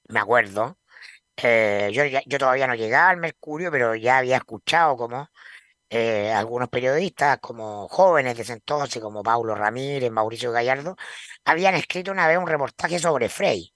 [0.09, 0.78] me acuerdo,
[1.43, 5.29] eh, yo, yo todavía no llegaba al Mercurio, pero ya había escuchado como
[5.89, 10.95] eh, algunos periodistas, como jóvenes de ese entonces, como Paulo Ramírez, Mauricio Gallardo,
[11.45, 13.73] habían escrito una vez un reportaje sobre Frey,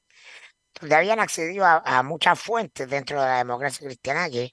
[0.80, 4.52] donde habían accedido a, muchas fuentes dentro de la democracia cristiana que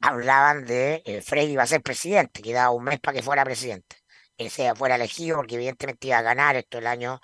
[0.00, 3.96] hablaban de eh, Frey iba a ser presidente, quedaba un mes para que fuera presidente.
[4.36, 7.20] Él sea fuera elegido porque evidentemente iba a ganar esto el año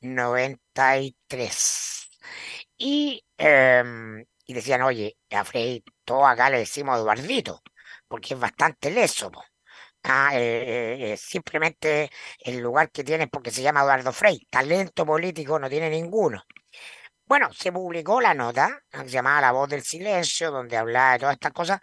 [0.00, 2.08] 93.
[2.78, 7.62] Y, em, y decían, oye, a Frey, todo acá le decimos Eduardito,
[8.08, 9.30] porque es bastante leso.
[9.30, 9.42] po.
[10.02, 14.46] Ah, eh, eh, eh, simplemente el lugar que tiene es porque se llama Eduardo Frey.
[14.50, 16.44] Talento político no tiene ninguno.
[17.26, 21.18] Bueno, se publicó la nota, que se llamaba La Voz del Silencio, donde hablaba de
[21.20, 21.80] todas estas cosas.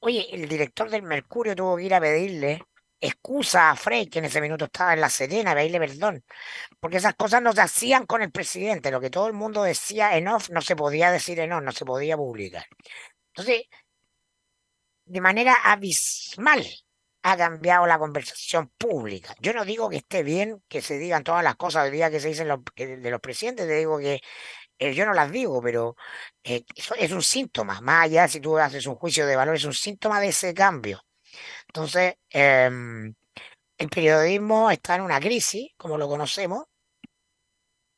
[0.00, 2.62] Oye, el director del Mercurio tuvo que ir a pedirle
[3.00, 6.24] excusa a Frey, que en ese minuto estaba en La Serena, pedirle perdón,
[6.80, 8.90] porque esas cosas no se hacían con el presidente.
[8.92, 11.72] Lo que todo el mundo decía en off no se podía decir en on, no
[11.72, 12.66] se podía publicar.
[13.34, 13.64] Entonces,
[15.04, 16.64] de manera abismal
[17.22, 19.34] ha cambiado la conversación pública.
[19.40, 22.20] Yo no digo que esté bien que se digan todas las cosas hoy día que
[22.20, 24.20] se dicen los- de los presidentes, te digo que
[24.80, 25.96] eh, yo no las digo, pero
[26.44, 29.64] eh, eso es un síntoma, más allá si tú haces un juicio de valor, es
[29.66, 31.05] un síntoma de ese cambio.
[31.76, 33.14] Entonces, em,
[33.78, 36.66] el periodismo está en una crisis, como lo conocemos,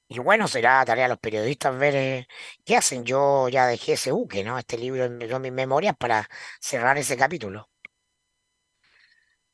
[0.08, 2.28] y bueno, será tarea de los periodistas ver eh,
[2.64, 3.04] qué hacen.
[3.04, 4.58] Yo ya dejé ese buque, ¿no?
[4.58, 6.28] Este libro son mis memorias para
[6.60, 7.68] cerrar ese capítulo.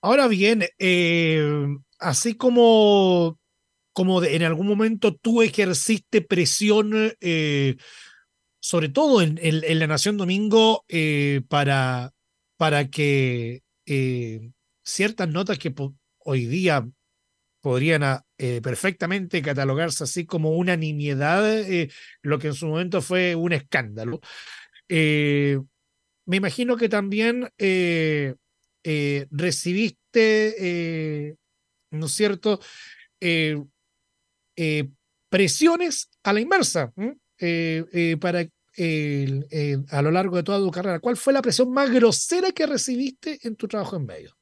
[0.03, 1.43] Ahora bien, eh,
[1.99, 3.39] así como,
[3.95, 7.77] como de- en algún momento tú ejerciste presión, eh,
[8.61, 10.85] sobre todo en, en- la Nación Domingo,
[11.49, 12.13] para,
[12.59, 14.51] para que eh,
[14.83, 15.75] ciertas notas que
[16.19, 16.89] hoy día
[17.61, 21.91] podrían ah, eh, perfectamente catalogarse así como una nimiedad, eh,
[22.23, 24.21] lo que en su momento fue un escándalo.
[24.89, 27.49] Me imagino que también
[29.31, 31.37] recibiste,
[31.91, 32.61] ¿no es cierto?,
[35.31, 36.93] presiones a la inversa
[38.21, 41.01] para a lo largo de toda tu carrera.
[41.01, 44.37] ¿Cuál fue la presión más grosera que recibiste en tu trabajo en medio?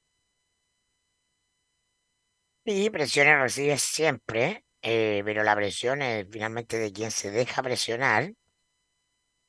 [2.64, 8.32] Sí, presiones recibes siempre, eh, pero la presión es finalmente de quien se deja presionar.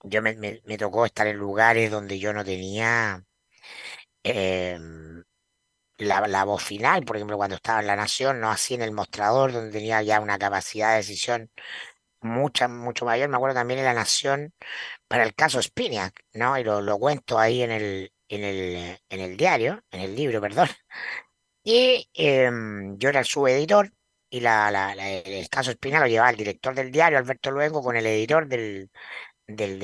[0.04, 3.24] Yo me tocó estar en lugares donde yo no tenía
[4.24, 5.24] em,
[6.00, 8.92] la, la voz final, por ejemplo, cuando estaba en La Nación, no así en el
[8.92, 11.52] mostrador, donde tenía ya una capacidad de decisión
[12.24, 13.30] mucha, mucho mayor.
[13.30, 14.54] Me acuerdo también en La Nación
[15.08, 16.58] para el caso Spinac, ¿no?
[16.60, 20.42] Y lo, lo cuento ahí en el, en el, en el diario, en el libro,
[20.42, 20.70] perdón.
[21.64, 23.92] Y em, yo era el subeditor
[24.30, 27.82] y la, la- la- el caso Espina lo llevaba el director del diario, Alberto Luengo,
[27.84, 28.90] con el editor del,
[29.48, 29.80] del,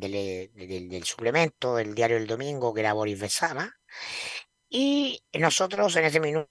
[0.00, 3.74] del, eh, del- del suplemento del diario El Domingo, que era Boris Besama.
[4.70, 6.50] Y nosotros en ese minuto,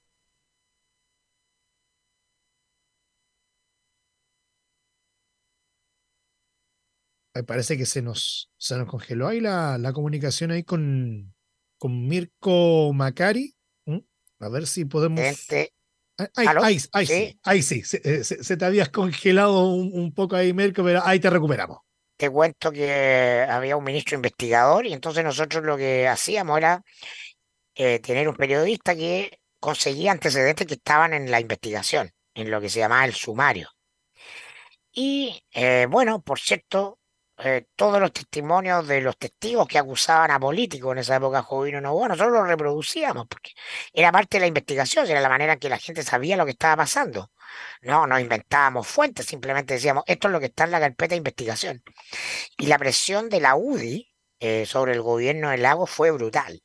[7.43, 11.33] parece que se nos, se nos congeló ahí la, la comunicación ahí con,
[11.77, 13.53] con Mirko Macari.
[14.39, 15.19] A ver si podemos.
[15.19, 15.73] gente,
[16.19, 17.83] Ah, Ahí, ahí, ahí sí, ahí sí.
[17.83, 21.29] Se, eh, se- se te habías congelado un, un poco ahí, Mirko, pero ahí te
[21.29, 21.79] recuperamos.
[22.15, 26.81] te cuento que había un ministro investigador y entonces nosotros lo que hacíamos era
[27.75, 32.69] eh, tener un periodista que conseguía antecedentes que estaban en la investigación, en lo que
[32.69, 33.69] se llamaba el sumario.
[34.91, 36.99] Y eh, bueno, por cierto,
[37.39, 41.79] eh, todos los testimonios de los testigos que acusaban a políticos en esa época, Jovino
[41.79, 43.51] Novoa, nosotros los reproducíamos porque
[43.93, 46.51] era parte de la investigación, era la manera en que la gente sabía lo que
[46.51, 47.31] estaba pasando.
[47.81, 51.17] No, no inventábamos fuentes, simplemente decíamos, esto es lo que está en la carpeta de
[51.17, 51.83] investigación.
[52.57, 56.63] Y la presión de la UDI eh, sobre el gobierno de Lagos fue brutal,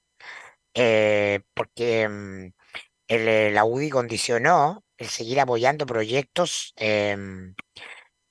[0.75, 2.47] eh, porque mm,
[3.09, 6.75] la UDI condicionó el seguir apoyando proyectos.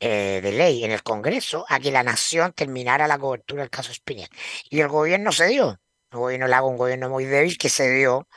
[0.02, 3.94] Eh, de ley en el Congreso a que la nación terminara la cobertura del caso
[3.94, 4.32] Spinac.
[4.72, 5.80] Y el gobierno cedió.
[6.12, 8.28] El gobierno Lago, un gobierno muy débil, que cedió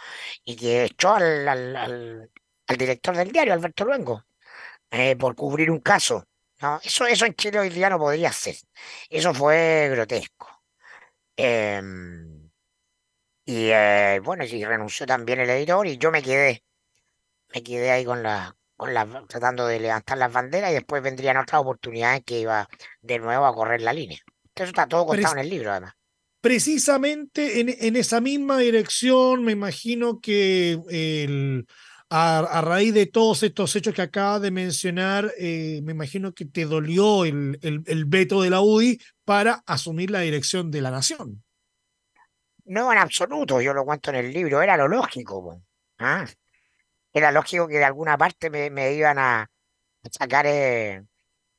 [0.45, 2.31] y que echó al, al, al-
[2.69, 4.25] al director del diario, Alberto Luengo,
[4.91, 6.27] eh, por cubrir un caso.
[6.63, 6.81] ¿no?
[6.85, 8.57] Eso, eso en Chile hoy día no podría ser.
[9.11, 10.49] Eso fue grotesco.
[11.37, 12.51] Em,
[13.45, 16.65] y eh, bueno, y renunció también el editor y yo me quedé
[17.55, 21.37] me quedé ahí con la, con la, tratando de levantar las banderas y después vendrían
[21.37, 22.69] otras oportunidades que iba
[23.03, 24.19] de nuevo a correr la línea.
[24.55, 25.95] Eso está todo contado en el libro, además.
[26.41, 31.67] precisamente en, en esa misma dirección, me imagino que el,
[32.11, 36.45] a, a raíz de todos estos hechos que acabas de mencionar, eh, me imagino que
[36.45, 40.91] te dolió el, el, el veto de la UDI para asumir la dirección de la
[40.91, 41.43] nación.
[42.67, 45.63] No, en absoluto, yo lo cuento en el libro, era lo lógico.
[45.99, 46.27] ¿Ah?
[47.15, 49.49] Era lógico que de alguna parte me, me iban a,
[50.11, 51.03] sacar eh,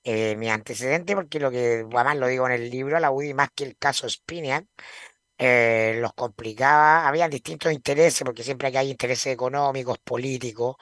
[0.04, 3.50] eh, mi antecedente, porque lo que, además lo digo en el libro, la UDI más
[3.56, 4.68] que el caso Spiniak,
[5.40, 10.78] eh, los complicaba, habían distintos intereses, porque siempre que hay intereses económicos, políticos,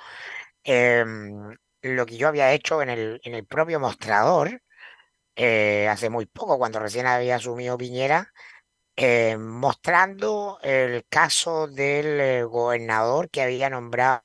[0.63, 4.61] em, lo que yo había hecho en el, en el propio mostrador,
[5.35, 8.31] eh, hace muy poco, cuando recién había asumido Piñera,
[8.97, 14.23] eh, mostrando el caso del gobernador que había nombrado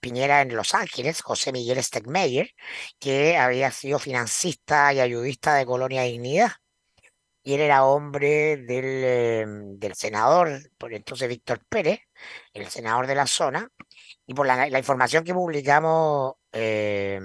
[0.00, 2.50] Piñera en Los Ángeles, José Miguel Stegmeyer,
[2.98, 6.52] que había sido financista y ayudista de Colonia Dignidad.
[7.42, 12.00] Y él era hombre del, eh, del senador, por entonces Víctor Pérez,
[12.54, 13.68] el senador de la zona,
[14.26, 17.20] y por la, información que publicamos eh,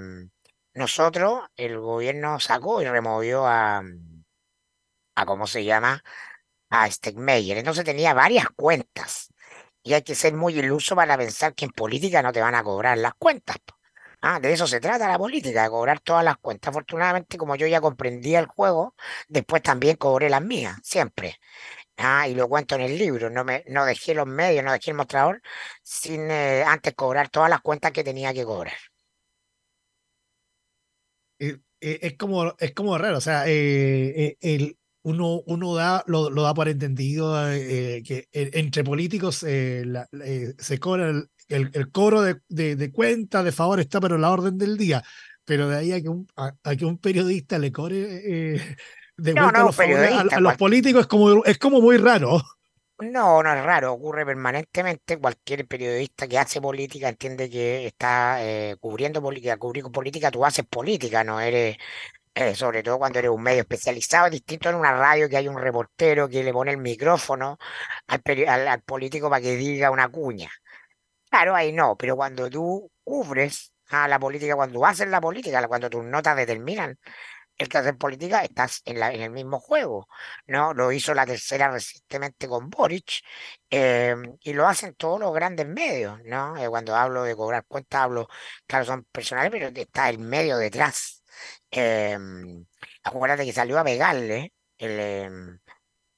[0.74, 3.82] nosotros, el gobierno sacó y removió a,
[5.14, 6.02] a ¿cómo se llama?
[6.70, 7.58] a Stegmeyer.
[7.58, 9.28] Entonces tenía varias cuentas.
[9.86, 12.64] Y hay que ser muy iluso para pensar que en política no te van a
[12.64, 13.56] cobrar las cuentas.
[14.20, 16.70] Ah, de eso se trata la política, de cobrar todas las cuentas.
[16.70, 18.96] Afortunadamente, como yo ya comprendía el juego,
[19.28, 21.38] después también cobré las mías, siempre.
[21.96, 24.90] Ah, y lo cuento en el libro, no me, no dejé los medios, no dejé
[24.90, 25.40] el mostrador
[25.84, 28.74] sin eh, antes cobrar todas las cuentas que tenía que cobrar.
[31.38, 36.42] Eh, eh, es como, es como raro, o sea, el, uno, uno da, lo, lo
[36.42, 41.70] da por entendido eh, que eh, entre políticos eh, la- eh, se cobra el, el-
[41.74, 45.02] el cobro de, de, de cuenta, de favor está, pero la orden del día.
[45.44, 48.76] Pero de ahí a que un, a, a que un periodista le cobre eh,
[49.16, 51.96] de No, vuelta no, un los favores a, los políticos es como, es como muy
[51.98, 52.42] raro.
[52.98, 55.18] no, no es raro, ocurre permanentemente.
[55.18, 60.64] Cualquier periodista que hace política entiende que está eh, cubriendo política, cubrir política, tú haces
[60.66, 61.76] política, no eres
[62.36, 65.48] eh, sobre todo cuando eres un medio especializado, es distinto en una radio que hay
[65.48, 67.58] un reportero que le pone el micrófono
[68.06, 70.50] al, político para que diga una cuña.
[71.30, 75.90] Claro, ahí no, pero cuando tú cubres a la política, cuando haces la política, cuando
[75.90, 76.98] tus notas determinan
[77.58, 80.08] el que hacer política, estás en el mismo juego,
[80.46, 80.74] ¿no?
[80.74, 83.22] Lo hizo la tercera recientemente con Boric,
[83.70, 86.56] eh, y lo hacen todos los grandes medios, ¿no?
[86.58, 88.28] Eh, cuando hablo de cobrar cuentas, hablo,
[88.66, 91.22] claro, son personales, pero está el medio detrás.
[91.70, 92.16] Eh,
[93.02, 95.58] acuérdate que salió a pegarle el, em,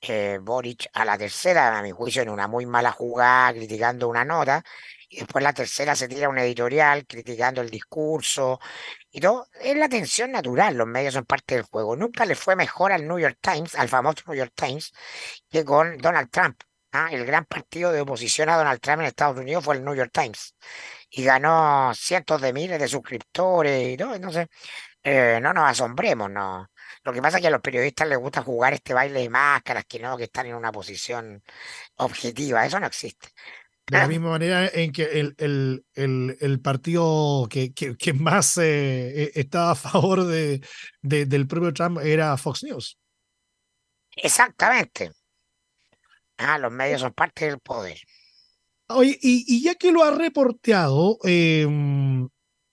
[0.00, 4.24] eh, Boric a la tercera, a mi juicio, en una muy mala jugada, criticando una
[4.24, 4.62] nota,
[5.08, 8.60] y después la tercera se tira un editorial criticando el discurso
[9.10, 9.48] y todo.
[9.60, 11.96] Es la tensión natural, los medios son parte del juego.
[11.96, 14.92] Nunca le fue mejor al New York Times, al famoso New York Times,
[15.50, 16.60] que con Donald Trump.
[16.92, 19.94] Ah, el gran partido de oposición a Donald Trump en Estados Unidos fue el New
[19.94, 20.54] York Times
[21.10, 24.14] y ganó cientos de miles de suscriptores y todo.
[24.14, 24.46] Entonces,
[25.02, 26.66] eh, no nos asombremos, no.
[27.04, 29.84] Lo que pasa es que a los periodistas les gusta jugar este baile de máscaras,
[29.86, 31.42] que no, que están en una posición
[31.96, 32.66] objetiva.
[32.66, 33.28] Eso no existe.
[33.86, 38.58] De la misma manera en que el, el, el, el partido que, que, que más
[38.58, 40.60] eh, eh, estaba a favor de,
[41.00, 42.98] de- del propio Trump era Fox News.
[44.14, 45.10] Exactamente.
[46.36, 47.98] Ah, los medios son parte del poder.
[48.88, 51.66] Oye, y, y ya que lo ha reporteado, eh,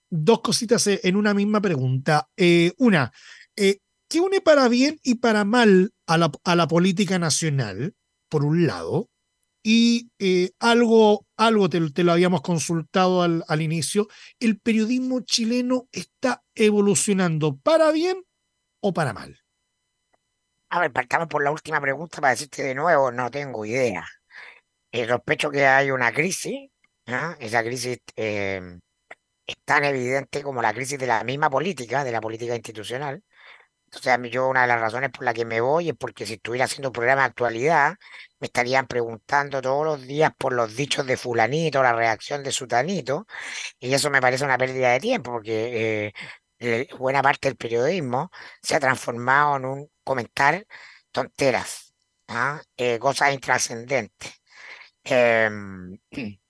[0.10, 2.30] dos cositas eh, en una misma pregunta.
[2.38, 3.12] Eh, una,
[3.56, 7.96] eh, ¿qué une para bien y para mal a la, a la política nacional,
[8.30, 9.10] por un lado?
[9.64, 14.08] Y eh, algo, algo te, lo habíamos consultado al, al inicio,
[14.40, 18.24] ¿el periodismo chileno está evolucionando para bien
[18.80, 19.42] o para mal?
[20.70, 24.06] A ver, partamos por la última pregunta para decirte de nuevo, no tengo idea.
[24.92, 26.70] Eh, sospecho que hay una crisis.
[27.08, 27.36] ¿ah?
[27.40, 28.62] Esa crisis eh,
[29.48, 33.24] es tan evidente como la crisis de la misma política, de la política institucional.
[33.86, 36.26] Entonces, a mí yo una de las razones por la que me voy es porque
[36.26, 37.96] si estuviera haciendo un programa de actualidad,
[38.40, 43.26] me estarían preguntando todos los días por los dichos de fulanito, la reacción de sutanito,
[43.80, 46.14] y eso me parece una pérdida de tiempo, porque eh,
[46.60, 48.32] eh, buena parte del periodismo
[48.62, 50.66] se ha transformado en un comentar
[51.12, 51.94] tonteras,
[52.28, 52.62] ¿ah?
[52.78, 54.42] Eh, cosas intrascendentes.
[55.04, 55.98] Em,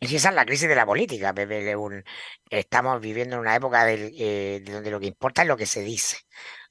[0.00, 1.62] y esa es la crisis de la política, Pepe.
[1.64, 2.04] de un-
[2.50, 5.66] estamos viviendo en una época del, eh, de donde lo que importa es lo que
[5.66, 6.18] se dice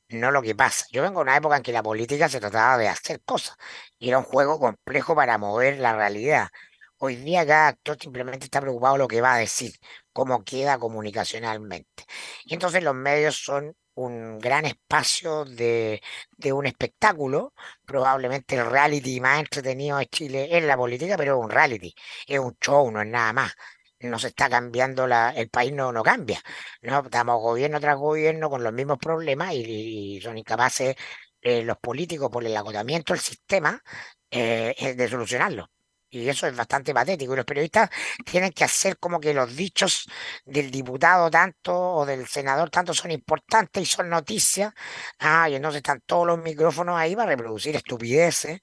[0.09, 0.85] no lo que pasa.
[0.91, 3.55] Yo vengo de una época en que la política se trataba de hacer cosas
[3.99, 6.49] y era un juego complejo para mover la realidad.
[6.97, 9.73] Hoy día cada actor simplemente está preocupado de lo que va a decir,
[10.13, 12.05] cómo queda comunicacionalmente.
[12.45, 16.01] Y entonces los medios son un gran espacio de,
[16.37, 17.53] de un espectáculo,
[17.85, 21.93] probablemente el reality más entretenido de Chile es la política, pero es un reality,
[22.27, 23.53] es un show, no es nada más.
[23.99, 26.39] No se está cambiando la, el país no, no cambia.
[26.81, 30.95] No, estamos gobierno tras gobierno con los mismos problemas y, son incapaces
[31.41, 33.81] eh, los políticos por el agotamiento del sistema
[34.29, 35.69] eh, de solucionarlo.
[36.09, 37.33] Y eso es bastante patético.
[37.33, 37.89] Y los periodistas
[38.25, 40.07] tienen que hacer como que los dichos
[40.45, 44.73] del diputado tanto o del senador tanto son importantes y son noticias.
[45.19, 48.61] Ah, y entonces están todos los micrófonos ahí para reproducir estupideces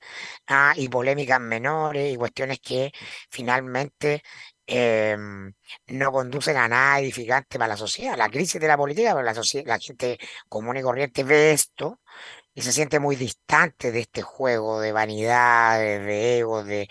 [0.49, 2.93] ah, y polémicas menores y cuestiones que
[3.31, 4.23] finalmente
[4.67, 5.53] em,
[5.89, 8.17] no conducen a nada edificante para la sociedad.
[8.17, 9.23] La crisis de la política, pero
[9.67, 10.19] la, gente
[10.49, 12.01] común y corriente ve esto
[12.55, 16.89] y se siente muy distante de este juego de vanidad, de ego, de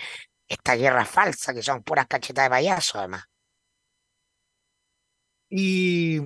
[0.48, 3.24] esta guerra falsa, que son puras cachetas de payaso, además.
[5.50, 6.20] ¿Y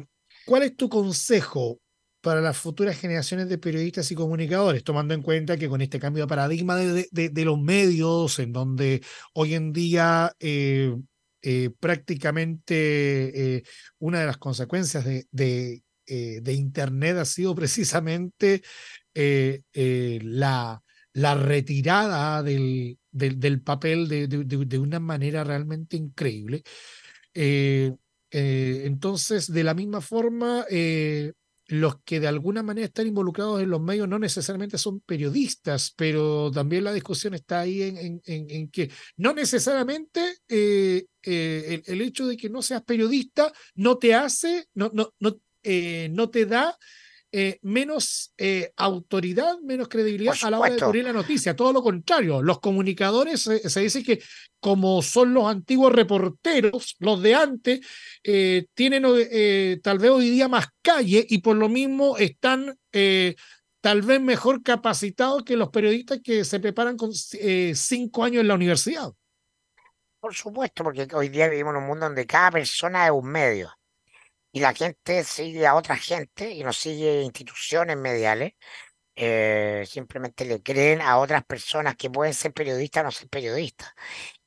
[0.45, 1.80] cuál es tu consejo
[2.22, 6.24] para las futuras generaciones de periodistas y comunicadores, tomando en cuenta que con este cambio
[6.24, 9.01] de paradigma de, los medios, en donde
[9.34, 10.95] hoy en día eh,
[11.41, 13.63] eh, prácticamente eh,
[13.99, 15.82] una de las consecuencias de,
[16.45, 18.61] Internet ha sido precisamente
[19.13, 26.63] la, la retirada del, del, papel de, de, una manera realmente increíble.
[27.34, 27.93] Eh,
[28.32, 31.34] eh, entonces, de la misma forma, eh,
[31.68, 36.49] los que de alguna manera están involucrados en los medios no necesariamente son periodistas, pero
[36.51, 42.49] también la discusión está ahí en, en, que no necesariamente el, el, hecho de que
[42.49, 45.41] no seas periodista no te hace, no, no, no,
[46.09, 46.78] no te da
[47.32, 51.55] eh, menos eh, autoridad, menos credibilidad a la hora de cubrir la noticia.
[51.55, 54.21] Todo lo contrario, los comunicadores se dice que
[54.61, 57.82] como son los antiguos reporteros, los de antes,
[58.23, 59.03] eh, tienen
[59.82, 62.78] tal vez hoy día más calle y por lo mismo están
[63.82, 68.55] tal vez mejor capacitados que los periodistas que se preparan con cinco años en la
[68.55, 69.11] universidad.
[70.19, 73.78] Por supuesto, porque hoy día vivimos en un mundo donde cada persona es un medio
[74.58, 78.53] y la gente sigue a otra gente y no sigue instituciones mediales.
[79.16, 83.91] Eh, simplemente le creen a otras personas que pueden ser periodistas o no ser periodistas.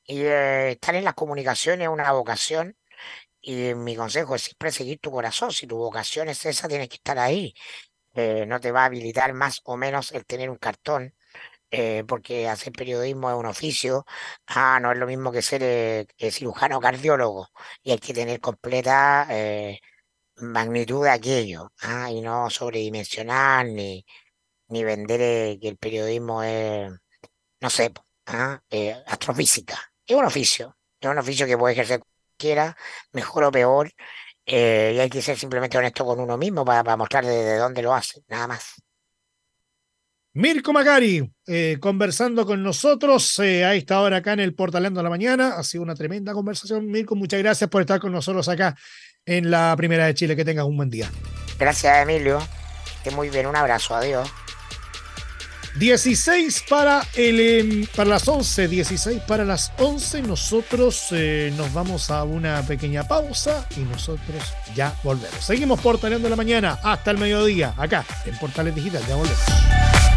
[0.05, 2.77] Y eh, estar en las comunicaciones es una vocación
[3.41, 5.51] y mi consejo es siempre seguir tu corazón.
[5.53, 7.53] Si tu vocación es esa, tienes que estar ahí.
[8.15, 11.15] Eh, no te va a habilitar más o menos el tener un cartón,
[12.07, 14.05] porque hacer periodismo es un oficio.
[14.47, 17.49] Ah, no es lo mismo que ser cirujano o cardiólogo.
[17.83, 19.27] Y hay que tener completa
[20.41, 21.71] magnitud de aquello,
[22.09, 24.05] y no sobredimensionar ni,
[24.71, 26.91] ni vender eh, que el periodismo es,
[27.59, 27.91] no sé,
[28.27, 29.77] ah, eh, astrofísica.
[30.05, 32.75] Es un oficio, es un oficio que puede ejercer cualquiera,
[33.11, 33.91] mejor o peor,
[34.45, 37.81] eh, y hay que ser simplemente honesto con uno mismo para, para mostrar de, dónde
[37.81, 38.81] lo hace, nada más.
[40.33, 41.29] Mirko Macari,
[41.81, 45.55] conversando con nosotros a esta hora acá en el Portalendo de la Mañana.
[45.57, 46.87] Ha sido una tremenda conversación.
[46.87, 48.73] Mirko, muchas gracias por estar con nosotros acá
[49.25, 50.35] en la Primera de Chile.
[50.35, 51.09] Que tengas un buen día.
[51.59, 52.39] Gracias, Emilio.
[53.03, 53.47] Que muy bien.
[53.47, 53.95] Un abrazo.
[53.95, 54.29] Adiós.
[55.75, 60.21] 16 para, el, em, para las 11, 16 para las 11.
[60.21, 65.43] Nosotros eh, nos vamos a una pequeña pausa y nosotros ya volvemos.
[65.43, 69.01] Seguimos portaleando la mañana hasta el mediodía, acá en Portales Digital.
[69.07, 70.10] Ya volvemos.